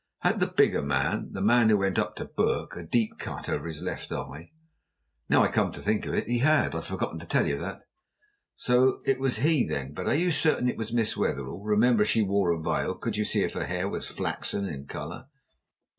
Had 0.21 0.39
the 0.39 0.47
bigger 0.47 0.81
man 0.81 1.29
the 1.33 1.43
man 1.43 1.69
who 1.69 1.77
went 1.77 1.99
up 1.99 2.15
to 2.15 2.25
Bourke, 2.25 2.75
a 2.75 2.81
deep 2.81 3.19
cut 3.19 3.47
over 3.47 3.67
his 3.67 3.83
left 3.83 4.11
eye?" 4.11 4.49
"Now 5.29 5.43
I 5.43 5.47
come 5.47 5.71
to 5.73 5.79
think 5.79 6.07
of 6.07 6.15
it, 6.15 6.27
he 6.27 6.39
had. 6.39 6.73
I'd 6.73 6.85
forgotten 6.85 7.19
to 7.19 7.27
tell 7.27 7.45
you 7.45 7.55
that." 7.59 7.83
"So 8.55 9.01
it 9.05 9.19
was 9.19 9.37
he, 9.45 9.63
then? 9.63 9.93
But 9.93 10.07
are 10.07 10.15
you 10.15 10.31
certain 10.31 10.67
it 10.67 10.75
was 10.77 10.91
Miss 10.91 11.15
Wetherell? 11.15 11.63
Remember 11.63 12.03
she 12.03 12.23
wore 12.23 12.49
a 12.49 12.59
veil. 12.59 12.95
Could 12.95 13.15
you 13.15 13.25
see 13.25 13.43
if 13.43 13.53
her 13.53 13.65
hair 13.65 13.87
was 13.87 14.07
flaxen 14.07 14.65
in 14.67 14.87
colour?" 14.87 15.27